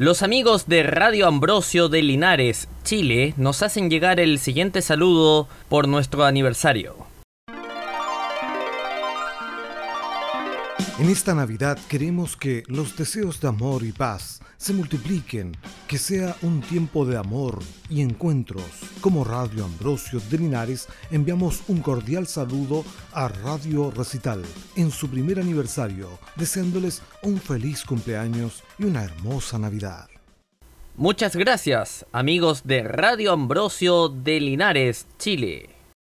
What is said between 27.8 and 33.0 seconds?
cumpleaños y una hermosa Navidad. Muchas gracias, amigos de